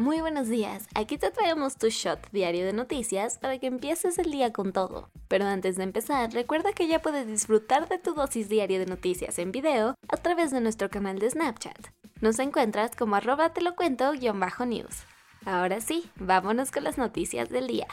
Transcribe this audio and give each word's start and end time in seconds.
Muy 0.00 0.22
buenos 0.22 0.48
días, 0.48 0.88
aquí 0.94 1.18
te 1.18 1.30
traemos 1.30 1.76
tu 1.76 1.88
shot 1.90 2.30
diario 2.32 2.64
de 2.64 2.72
noticias 2.72 3.36
para 3.36 3.58
que 3.58 3.66
empieces 3.66 4.16
el 4.16 4.30
día 4.30 4.50
con 4.50 4.72
todo. 4.72 5.10
Pero 5.28 5.44
antes 5.44 5.76
de 5.76 5.82
empezar, 5.82 6.32
recuerda 6.32 6.72
que 6.72 6.88
ya 6.88 7.02
puedes 7.02 7.26
disfrutar 7.26 7.86
de 7.86 7.98
tu 7.98 8.14
dosis 8.14 8.48
diaria 8.48 8.78
de 8.78 8.86
noticias 8.86 9.38
en 9.38 9.52
video 9.52 9.96
a 10.08 10.16
través 10.16 10.52
de 10.52 10.62
nuestro 10.62 10.88
canal 10.88 11.18
de 11.18 11.28
Snapchat. 11.28 11.88
Nos 12.22 12.38
encuentras 12.38 12.96
como 12.96 13.14
arroba 13.14 13.52
te 13.52 13.60
lo 13.60 13.76
cuento-news. 13.76 15.04
Ahora 15.44 15.82
sí, 15.82 16.10
vámonos 16.16 16.70
con 16.70 16.84
las 16.84 16.96
noticias 16.96 17.50
del 17.50 17.66
día. 17.66 17.88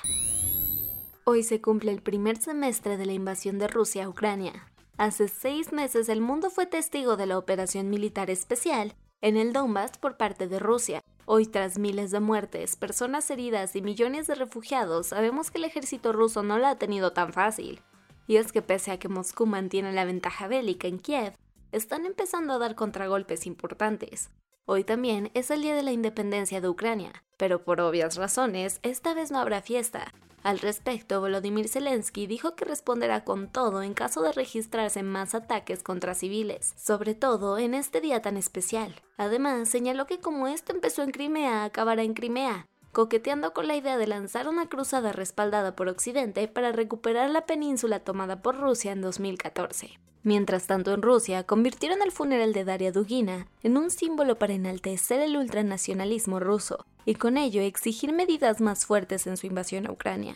Hoy 1.26 1.43
se 1.43 1.59
cumple 1.59 1.91
el 1.91 2.01
primer 2.01 2.37
semestre 2.37 2.95
de 2.95 3.05
la 3.05 3.12
invasión 3.12 3.59
de 3.59 3.67
Rusia 3.67 4.05
a 4.05 4.09
Ucrania. 4.09 4.53
Hace 4.98 5.27
seis 5.27 5.73
meses 5.73 6.07
el 6.07 6.21
mundo 6.21 6.51
fue 6.51 6.67
testigo 6.67 7.17
de 7.17 7.26
la 7.26 7.37
operación 7.37 7.89
militar 7.89 8.29
especial 8.29 8.95
en 9.20 9.35
el 9.35 9.51
Donbass 9.51 9.98
por 9.98 10.15
parte 10.15 10.48
de 10.48 10.60
Rusia, 10.60 11.01
Hoy, 11.29 11.45
tras 11.45 11.77
miles 11.77 12.11
de 12.11 12.21
muertes, 12.21 12.77
personas 12.77 13.29
heridas 13.29 13.75
y 13.75 13.81
millones 13.81 14.27
de 14.27 14.35
refugiados, 14.35 15.07
sabemos 15.07 15.51
que 15.51 15.57
el 15.57 15.65
ejército 15.65 16.13
ruso 16.13 16.41
no 16.41 16.57
lo 16.57 16.67
ha 16.67 16.77
tenido 16.77 17.11
tan 17.11 17.33
fácil. 17.33 17.81
Y 18.27 18.37
es 18.37 18.53
que 18.53 18.61
pese 18.61 18.91
a 18.91 18.97
que 18.97 19.09
Moscú 19.09 19.45
mantiene 19.45 19.91
la 19.91 20.05
ventaja 20.05 20.48
bélica 20.48 20.87
en 20.87 20.99
Kiev, 20.99 21.33
están 21.73 22.05
empezando 22.05 22.53
a 22.53 22.59
dar 22.59 22.75
contragolpes 22.75 23.45
importantes. 23.45 24.29
Hoy 24.65 24.85
también 24.85 25.29
es 25.33 25.51
el 25.51 25.63
día 25.63 25.75
de 25.75 25.83
la 25.83 25.91
independencia 25.91 26.61
de 26.61 26.70
Ucrania, 26.70 27.25
pero 27.35 27.61
por 27.61 27.81
obvias 27.81 28.15
razones, 28.15 28.79
esta 28.83 29.13
vez 29.13 29.29
no 29.29 29.39
habrá 29.39 29.61
fiesta, 29.61 30.13
al 30.48 30.59
respecto, 30.59 31.20
Volodymyr 31.20 31.67
Zelensky 31.67 32.26
dijo 32.26 32.55
que 32.55 32.63
responderá 32.63 33.26
con 33.26 33.49
todo 33.49 33.84
en 33.84 33.93
caso 33.93 34.21
de 34.21 34.31
registrarse 34.31 35.04
más 35.04 35.35
ataques 35.35 35.84
contra 35.84 36.13
civiles, 36.13 36.73
sobre 36.77 37.15
todo 37.15 37.57
en 37.57 37.73
este 37.73 37.99
día 37.99 38.21
tan 38.21 38.37
especial. 38.37 38.95
Además, 39.17 39.67
señaló 39.67 40.07
que 40.07 40.21
como 40.21 40.48
esto 40.48 40.71
empezó 40.71 41.04
en 41.04 41.12
Crimea, 41.12 41.65
acabará 41.65 42.04
en 42.04 42.13
Crimea, 42.13 42.65
coqueteando 42.93 43.51
con 43.51 43.67
la 43.67 43.76
idea 43.76 43.98
de 43.98 44.07
lanzar 44.07 44.48
una 44.48 44.70
cruzada 44.70 45.12
respaldada 45.12 45.76
por 45.76 45.89
Occidente 45.89 46.48
para 46.48 46.71
recuperar 46.71 47.29
la 47.29 47.45
península 47.45 47.99
tomada 47.99 48.41
por 48.41 48.57
Rusia 48.57 48.93
en 48.93 49.01
2014. 49.01 49.99
Mientras 50.23 50.65
tanto, 50.65 50.93
en 50.93 51.01
Rusia 51.01 51.43
convirtieron 51.43 52.01
el 52.01 52.13
funeral 52.13 52.54
de 52.54 52.63
Daria 52.63 52.93
Dugina 52.93 53.48
en 53.63 53.76
un 53.76 53.91
símbolo 53.91 54.39
para 54.39 54.54
enaltecer 54.54 55.20
el 55.20 55.35
ultranacionalismo 55.35 56.39
ruso, 56.39 56.85
y 57.08 57.16
con 57.16 57.38
ello 57.38 57.62
exigir 57.62 58.12
medidas 58.12 58.60
más 58.60 58.86
fuertes 58.86 59.27
en 59.27 59.38
su 59.38 59.48
invasión 59.48 59.88
a 59.88 59.91
Ucrania. 59.94 60.36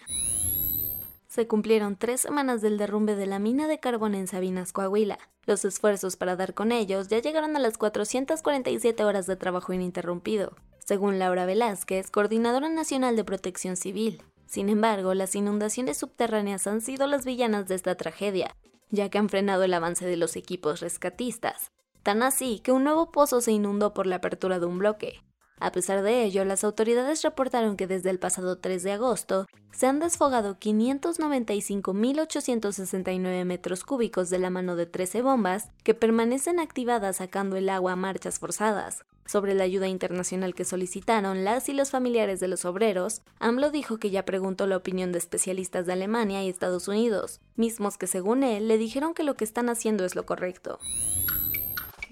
Se 1.28 1.46
cumplieron 1.46 1.98
tres 1.98 2.22
semanas 2.22 2.62
del 2.62 2.78
derrumbe 2.78 3.16
de 3.18 3.26
la 3.28 3.40
mina 3.40 3.68
de 3.68 3.82
carbón 3.82 4.16
en 4.16 4.26
Sabinas, 4.26 4.72
Coahuila. 4.72 5.20
Los 5.46 5.66
esfuerzos 5.66 6.16
para 6.16 6.38
dar 6.38 6.54
con 6.54 6.72
ellos 6.72 7.10
ya 7.10 7.20
llegaron 7.20 7.58
a 7.58 7.60
las 7.60 7.78
447 7.78 9.04
horas 9.04 9.28
de 9.28 9.36
trabajo 9.36 9.74
ininterrumpido, 9.74 10.56
según 10.80 11.20
Laura 11.20 11.46
Velázquez, 11.46 12.10
coordinadora 12.10 12.70
nacional 12.70 13.18
de 13.18 13.26
protección 13.26 13.76
civil. 13.76 14.24
Sin 14.46 14.70
embargo, 14.70 15.14
las 15.14 15.36
inundaciones 15.36 15.98
subterráneas 15.98 16.68
han 16.68 16.80
sido 16.80 17.06
las 17.06 17.26
villanas 17.26 17.68
de 17.68 17.76
esta 17.76 17.96
tragedia, 17.96 18.56
ya 18.90 19.10
que 19.10 19.18
han 19.18 19.28
frenado 19.28 19.64
el 19.64 19.74
avance 19.74 20.06
de 20.06 20.16
los 20.16 20.38
equipos 20.38 20.80
rescatistas. 20.80 21.70
Tan 22.02 22.24
así 22.24 22.60
que 22.60 22.72
un 22.72 22.86
nuevo 22.86 23.12
pozo 23.12 23.42
se 23.42 23.52
inundó 23.52 23.94
por 23.94 24.08
la 24.08 24.18
apertura 24.18 24.58
de 24.60 24.68
un 24.68 24.80
bloque. 24.80 25.22
A 25.62 25.72
pesar 25.72 26.02
de 26.02 26.24
ello, 26.24 26.44
las 26.44 26.64
autoridades 26.64 27.22
reportaron 27.22 27.78
que 27.78 27.86
desde 27.86 28.10
el 28.10 28.18
pasado 28.18 28.58
3 28.58 28.82
de 28.82 28.94
agosto 28.94 29.46
se 29.72 29.86
han 29.86 30.00
desfogado 30.00 30.58
595.869 30.58 33.46
metros 33.46 33.84
cúbicos 33.84 34.32
de 34.32 34.40
la 34.40 34.50
mano 34.50 34.76
de 34.76 34.88
13 34.88 35.22
bombas 35.22 35.70
que 35.84 35.94
permanecen 35.94 36.60
activadas 36.60 37.18
sacando 37.18 37.58
el 37.58 37.70
agua 37.70 37.92
a 37.92 37.96
marchas 37.96 38.40
forzadas. 38.40 39.06
Sobre 39.28 39.54
la 39.54 39.64
ayuda 39.64 39.88
internacional 39.88 40.56
que 40.56 40.66
solicitaron 40.66 41.44
las 41.44 41.70
y 41.70 41.74
los 41.74 41.92
familiares 41.92 42.40
de 42.40 42.48
los 42.48 42.66
obreros, 42.66 43.22
AMLO 43.38 43.70
dijo 43.70 44.00
que 44.00 44.10
ya 44.10 44.26
preguntó 44.26 44.66
la 44.66 44.78
opinión 44.78 45.12
de 45.12 45.20
especialistas 45.20 45.86
de 45.86 45.94
Alemania 45.94 46.44
y 46.44 46.50
Estados 46.50 46.88
Unidos, 46.88 47.40
mismos 47.56 48.00
que 48.00 48.08
según 48.08 48.42
él 48.42 48.68
le 48.68 48.80
dijeron 48.80 49.14
que 49.14 49.22
lo 49.22 49.36
que 49.36 49.44
están 49.44 49.70
haciendo 49.70 50.06
es 50.06 50.16
lo 50.16 50.26
correcto. 50.26 50.80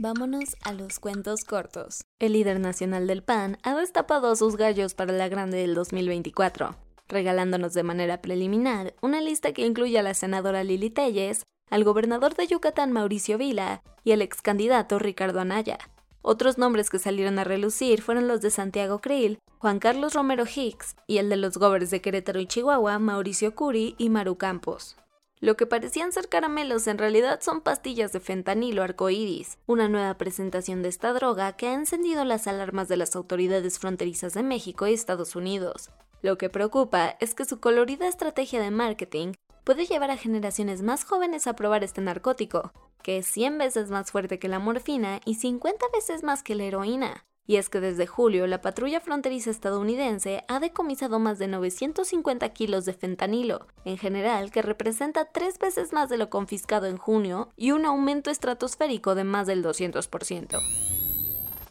Vámonos 0.01 0.55
a 0.63 0.71
los 0.71 0.97
cuentos 0.97 1.43
cortos. 1.43 2.05
El 2.19 2.31
líder 2.31 2.61
nacional 2.61 3.05
del 3.05 3.21
PAN 3.21 3.57
ha 3.63 3.75
destapado 3.75 4.33
sus 4.37 4.55
gallos 4.55 4.93
para 4.93 5.11
la 5.11 5.27
grande 5.27 5.57
del 5.57 5.75
2024, 5.75 6.77
regalándonos 7.09 7.73
de 7.73 7.83
manera 7.83 8.21
preliminar 8.21 8.95
una 9.01 9.19
lista 9.19 9.51
que 9.51 9.65
incluye 9.65 9.99
a 9.99 10.03
la 10.03 10.13
senadora 10.13 10.63
Lili 10.63 10.89
Telles, 10.89 11.43
al 11.69 11.83
gobernador 11.83 12.33
de 12.35 12.47
Yucatán 12.47 12.93
Mauricio 12.93 13.37
Vila 13.37 13.81
y 14.05 14.13
al 14.13 14.21
ex 14.21 14.41
candidato 14.41 14.99
Ricardo 14.99 15.41
Anaya. 15.41 15.79
Otros 16.21 16.57
nombres 16.57 16.89
que 16.89 16.97
salieron 16.97 17.37
a 17.37 17.43
relucir 17.43 18.01
fueron 18.01 18.29
los 18.29 18.39
de 18.39 18.51
Santiago 18.51 18.99
Krill, 18.99 19.39
Juan 19.57 19.79
Carlos 19.79 20.13
Romero 20.13 20.45
Hicks 20.45 20.95
y 21.07 21.17
el 21.17 21.27
de 21.27 21.35
los 21.35 21.57
gobernadores 21.57 21.89
de 21.89 21.99
Querétaro 21.99 22.39
y 22.39 22.47
Chihuahua, 22.47 22.99
Mauricio 22.99 23.53
Curi 23.53 23.95
y 23.97 24.07
Maru 24.07 24.37
Campos. 24.37 24.95
Lo 25.41 25.55
que 25.55 25.65
parecían 25.65 26.11
ser 26.11 26.27
caramelos 26.27 26.85
en 26.87 26.97
realidad 26.97 27.39
son 27.41 27.61
pastillas 27.61 28.11
de 28.11 28.19
fentanilo 28.19 28.83
arcoíris, 28.83 29.57
una 29.67 29.87
nueva 29.87 30.17
presentación 30.17 30.81
de 30.81 30.89
esta 30.89 31.13
droga 31.13 31.53
que 31.53 31.67
ha 31.67 31.73
encendido 31.73 32.25
las 32.25 32.45
alarmas 32.45 32.89
de 32.89 32.97
las 32.97 33.15
autoridades 33.15 33.79
fronterizas 33.79 34.33
de 34.33 34.43
México 34.43 34.85
y 34.85 34.93
Estados 34.93 35.37
Unidos. 35.37 35.91
Lo 36.21 36.37
que 36.37 36.49
preocupa 36.49 37.15
es 37.21 37.35
que 37.35 37.45
su 37.45 37.61
colorida 37.61 38.09
estrategia 38.09 38.61
de 38.61 38.69
marketing 38.69 39.31
puede 39.63 39.85
llevar 39.85 40.11
a 40.11 40.17
generaciones 40.17 40.81
más 40.81 41.05
jóvenes 41.05 41.47
a 41.47 41.55
probar 41.55 41.85
este 41.85 42.01
narcótico, 42.01 42.73
que 43.01 43.19
es 43.19 43.25
100 43.27 43.59
veces 43.59 43.89
más 43.89 44.11
fuerte 44.11 44.39
que 44.39 44.49
la 44.49 44.59
morfina 44.59 45.21
y 45.23 45.35
50 45.35 45.85
veces 45.93 46.21
más 46.21 46.43
que 46.43 46.55
la 46.55 46.65
heroína. 46.65 47.23
Y 47.49 47.55
es 47.55 47.67
que 47.67 47.79
desde 47.79 48.05
julio 48.05 48.45
la 48.45 48.61
patrulla 48.61 48.99
fronteriza 48.99 49.49
estadounidense 49.49 50.43
ha 50.47 50.59
decomisado 50.59 51.17
más 51.17 51.39
de 51.39 51.47
950 51.47 52.47
kilos 52.49 52.85
de 52.85 52.93
fentanilo, 52.93 53.65
en 53.85 53.97
general 53.97 54.51
que 54.51 54.61
representa 54.61 55.25
tres 55.25 55.57
veces 55.57 55.91
más 55.91 56.09
de 56.09 56.19
lo 56.19 56.29
confiscado 56.29 56.85
en 56.85 56.97
junio 56.97 57.49
y 57.57 57.71
un 57.71 57.87
aumento 57.87 58.29
estratosférico 58.29 59.15
de 59.15 59.23
más 59.23 59.47
del 59.47 59.63
200% 59.63 60.59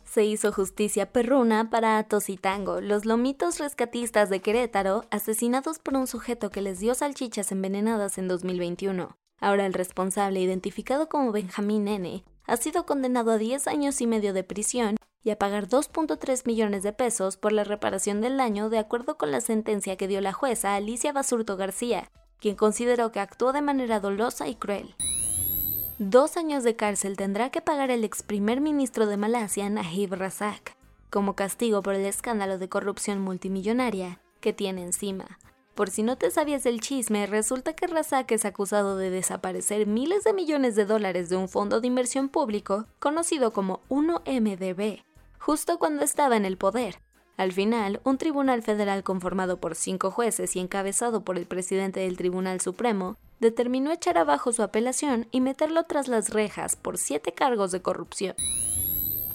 se 0.04 0.24
hizo 0.24 0.52
justicia 0.52 1.12
perruna 1.12 1.70
para 1.70 1.98
Atos 1.98 2.28
y 2.30 2.36
Tango, 2.38 2.80
los 2.80 3.04
lomitos 3.04 3.58
rescatistas 3.58 4.30
de 4.30 4.40
Querétaro, 4.40 5.04
asesinados 5.10 5.78
por 5.78 5.94
un 5.94 6.08
sujeto 6.08 6.50
que 6.50 6.62
les 6.62 6.80
dio 6.80 6.94
salchichas 6.94 7.52
envenenadas 7.52 8.18
en 8.18 8.26
2021. 8.26 9.16
Ahora 9.38 9.66
el 9.66 9.74
responsable, 9.74 10.40
identificado 10.40 11.08
como 11.08 11.30
Benjamín 11.30 11.86
N., 11.86 12.24
ha 12.46 12.56
sido 12.56 12.86
condenado 12.86 13.30
a 13.32 13.38
10 13.38 13.68
años 13.68 14.00
y 14.00 14.06
medio 14.06 14.32
de 14.32 14.42
prisión 14.42 14.96
y 15.22 15.30
a 15.30 15.38
pagar 15.38 15.68
2.3 15.68 16.46
millones 16.46 16.82
de 16.82 16.92
pesos 16.92 17.36
por 17.36 17.52
la 17.52 17.64
reparación 17.64 18.20
del 18.20 18.36
daño 18.36 18.70
de 18.70 18.78
acuerdo 18.78 19.18
con 19.18 19.30
la 19.30 19.40
sentencia 19.40 19.96
que 19.96 20.08
dio 20.08 20.20
la 20.20 20.32
jueza 20.32 20.74
Alicia 20.74 21.12
Basurto 21.12 21.56
García, 21.56 22.10
quien 22.40 22.56
consideró 22.56 23.12
que 23.12 23.20
actuó 23.20 23.52
de 23.52 23.62
manera 23.62 24.00
dolosa 24.00 24.48
y 24.48 24.54
cruel. 24.54 24.94
Dos 25.98 26.36
años 26.36 26.62
de 26.62 26.76
cárcel 26.76 27.16
tendrá 27.16 27.50
que 27.50 27.60
pagar 27.60 27.90
el 27.90 28.04
ex 28.04 28.22
primer 28.22 28.60
ministro 28.60 29.06
de 29.06 29.16
Malasia, 29.16 29.68
Najib 29.68 30.14
Razak, 30.14 30.76
como 31.10 31.34
castigo 31.34 31.82
por 31.82 31.94
el 31.94 32.06
escándalo 32.06 32.58
de 32.58 32.68
corrupción 32.68 33.20
multimillonaria 33.20 34.20
que 34.40 34.52
tiene 34.52 34.82
encima. 34.82 35.38
Por 35.74 35.90
si 35.90 36.02
no 36.02 36.16
te 36.16 36.30
sabías 36.30 36.64
del 36.64 36.80
chisme, 36.80 37.26
resulta 37.26 37.72
que 37.72 37.86
Razak 37.86 38.32
es 38.32 38.44
acusado 38.44 38.96
de 38.96 39.10
desaparecer 39.10 39.86
miles 39.86 40.24
de 40.24 40.32
millones 40.32 40.74
de 40.74 40.84
dólares 40.84 41.28
de 41.28 41.36
un 41.36 41.48
fondo 41.48 41.80
de 41.80 41.86
inversión 41.86 42.28
público 42.28 42.86
conocido 42.98 43.52
como 43.52 43.80
1MDB, 43.88 45.04
justo 45.38 45.78
cuando 45.78 46.04
estaba 46.04 46.36
en 46.36 46.44
el 46.44 46.56
poder. 46.56 47.00
Al 47.36 47.52
final, 47.52 48.00
un 48.04 48.18
tribunal 48.18 48.62
federal 48.62 49.04
conformado 49.04 49.60
por 49.60 49.76
cinco 49.76 50.10
jueces 50.10 50.56
y 50.56 50.60
encabezado 50.60 51.24
por 51.24 51.38
el 51.38 51.46
presidente 51.46 52.00
del 52.00 52.16
Tribunal 52.16 52.60
Supremo 52.60 53.16
determinó 53.38 53.92
echar 53.92 54.18
abajo 54.18 54.52
su 54.52 54.62
apelación 54.62 55.28
y 55.30 55.40
meterlo 55.40 55.84
tras 55.84 56.08
las 56.08 56.30
rejas 56.30 56.74
por 56.74 56.98
siete 56.98 57.32
cargos 57.32 57.70
de 57.70 57.80
corrupción. 57.80 58.34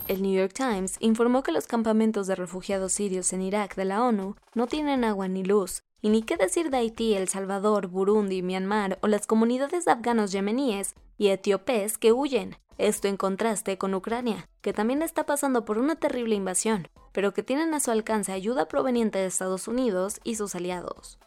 El 0.09 0.21
New 0.21 0.37
York 0.37 0.51
Times 0.53 0.97
informó 0.99 1.43
que 1.43 1.53
los 1.53 1.65
campamentos 1.65 2.27
de 2.27 2.35
refugiados 2.35 2.91
sirios 2.91 3.31
en 3.31 3.41
Irak 3.41 3.75
de 3.75 3.85
la 3.85 4.03
ONU 4.03 4.35
no 4.53 4.67
tienen 4.67 5.05
agua 5.05 5.29
ni 5.29 5.45
luz 5.45 5.83
Y 6.03 6.09
ni 6.09 6.21
qué 6.21 6.35
decir 6.35 6.69
de 6.69 6.75
Haití, 6.75 7.13
El 7.13 7.29
Salvador, 7.29 7.87
Burundi, 7.87 8.41
Myanmar 8.41 8.99
o 9.01 9.07
las 9.07 9.25
comunidades 9.25 9.85
de 9.85 9.91
afganos 9.93 10.33
yemeníes 10.33 10.95
y 11.17 11.29
etíopes 11.29 11.97
que 11.97 12.11
huyen. 12.11 12.57
Esto 12.77 13.07
en 13.07 13.15
contraste 13.15 13.77
con 13.77 13.93
Ucrania, 13.93 14.49
que 14.59 14.73
también 14.73 15.01
está 15.01 15.25
pasando 15.25 15.63
por 15.63 15.77
una 15.77 15.95
terrible 15.95 16.35
invasión, 16.35 16.89
pero 17.13 17.33
que 17.33 17.41
tienen 17.41 17.73
a 17.73 17.79
su 17.79 17.89
alcance 17.89 18.33
ayuda 18.33 18.67
proveniente 18.67 19.19
de 19.19 19.27
Estados 19.27 19.69
Unidos 19.69 20.19
y 20.25 20.35
sus 20.35 20.55
aliados. 20.55 21.19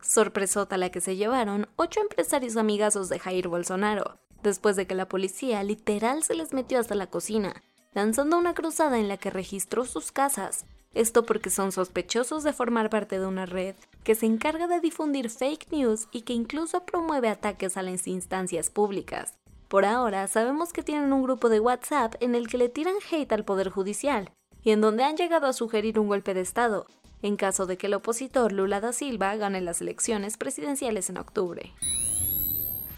Sorpresota 0.00 0.78
la 0.78 0.88
que 0.88 1.02
se 1.02 1.16
llevaron 1.16 1.68
ocho 1.76 2.00
empresarios 2.00 2.56
amigazos 2.56 3.10
de 3.10 3.18
Jair 3.18 3.48
Bolsonaro, 3.48 4.18
después 4.42 4.76
de 4.76 4.86
que 4.86 4.94
la 4.94 5.10
policía 5.10 5.62
literal 5.62 6.22
se 6.22 6.34
les 6.34 6.54
metió 6.54 6.78
hasta 6.78 6.94
la 6.94 7.08
cocina, 7.08 7.62
lanzando 7.92 8.38
una 8.38 8.54
cruzada 8.54 8.98
en 8.98 9.08
la 9.08 9.18
que 9.18 9.28
registró 9.28 9.84
sus 9.84 10.10
casas. 10.10 10.64
Esto 10.94 11.24
porque 11.24 11.50
son 11.50 11.72
sospechosos 11.72 12.42
de 12.42 12.52
formar 12.52 12.90
parte 12.90 13.18
de 13.18 13.26
una 13.26 13.46
red 13.46 13.74
que 14.04 14.14
se 14.14 14.26
encarga 14.26 14.66
de 14.66 14.80
difundir 14.80 15.30
fake 15.30 15.72
news 15.72 16.08
y 16.12 16.22
que 16.22 16.34
incluso 16.34 16.84
promueve 16.84 17.28
ataques 17.28 17.76
a 17.76 17.82
las 17.82 18.06
instancias 18.06 18.68
públicas. 18.68 19.34
Por 19.68 19.86
ahora 19.86 20.28
sabemos 20.28 20.72
que 20.72 20.82
tienen 20.82 21.12
un 21.14 21.22
grupo 21.22 21.48
de 21.48 21.60
WhatsApp 21.60 22.16
en 22.20 22.34
el 22.34 22.46
que 22.48 22.58
le 22.58 22.68
tiran 22.68 22.96
hate 23.10 23.32
al 23.32 23.44
Poder 23.44 23.70
Judicial 23.70 24.30
y 24.62 24.70
en 24.72 24.82
donde 24.82 25.04
han 25.04 25.16
llegado 25.16 25.46
a 25.46 25.54
sugerir 25.54 25.98
un 25.98 26.08
golpe 26.08 26.34
de 26.34 26.42
Estado, 26.42 26.86
en 27.22 27.36
caso 27.36 27.66
de 27.66 27.78
que 27.78 27.86
el 27.86 27.94
opositor 27.94 28.52
Lula 28.52 28.80
da 28.80 28.92
Silva 28.92 29.34
gane 29.36 29.60
las 29.60 29.80
elecciones 29.80 30.36
presidenciales 30.36 31.08
en 31.08 31.16
octubre. 31.16 31.72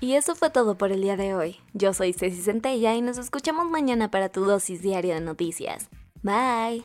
Y 0.00 0.14
eso 0.14 0.34
fue 0.34 0.50
todo 0.50 0.76
por 0.76 0.92
el 0.92 1.00
día 1.00 1.16
de 1.16 1.34
hoy. 1.34 1.56
Yo 1.72 1.94
soy 1.94 2.12
Ceci 2.12 2.42
Centella 2.42 2.94
y 2.94 3.00
nos 3.00 3.18
escuchamos 3.18 3.70
mañana 3.70 4.10
para 4.10 4.28
tu 4.28 4.44
dosis 4.44 4.82
diaria 4.82 5.14
de 5.14 5.20
noticias. 5.20 5.88
Bye. 6.22 6.84